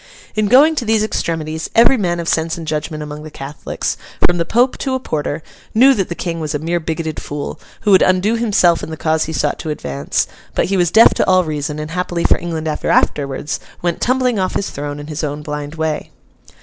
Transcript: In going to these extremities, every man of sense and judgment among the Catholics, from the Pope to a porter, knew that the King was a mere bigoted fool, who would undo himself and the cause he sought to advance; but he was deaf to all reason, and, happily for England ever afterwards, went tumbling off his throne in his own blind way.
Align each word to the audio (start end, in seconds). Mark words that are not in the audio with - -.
In 0.33 0.47
going 0.47 0.73
to 0.77 0.83
these 0.83 1.03
extremities, 1.03 1.69
every 1.75 1.95
man 1.95 2.19
of 2.19 2.27
sense 2.27 2.57
and 2.57 2.65
judgment 2.65 3.03
among 3.03 3.21
the 3.21 3.29
Catholics, 3.29 3.97
from 4.27 4.39
the 4.39 4.45
Pope 4.45 4.75
to 4.79 4.95
a 4.95 4.99
porter, 4.99 5.43
knew 5.75 5.93
that 5.93 6.09
the 6.09 6.15
King 6.15 6.39
was 6.39 6.55
a 6.55 6.57
mere 6.57 6.79
bigoted 6.79 7.19
fool, 7.21 7.59
who 7.81 7.91
would 7.91 8.01
undo 8.01 8.33
himself 8.35 8.81
and 8.81 8.91
the 8.91 8.97
cause 8.97 9.25
he 9.25 9.31
sought 9.33 9.59
to 9.59 9.69
advance; 9.69 10.25
but 10.55 10.65
he 10.65 10.75
was 10.75 10.89
deaf 10.89 11.13
to 11.13 11.27
all 11.27 11.43
reason, 11.43 11.77
and, 11.77 11.91
happily 11.91 12.23
for 12.23 12.39
England 12.39 12.67
ever 12.67 12.89
afterwards, 12.89 13.59
went 13.83 14.01
tumbling 14.01 14.39
off 14.39 14.55
his 14.55 14.71
throne 14.71 14.99
in 14.99 15.05
his 15.05 15.23
own 15.23 15.43
blind 15.43 15.75
way. 15.75 16.09